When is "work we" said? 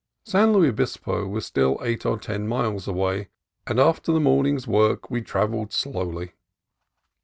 4.65-5.21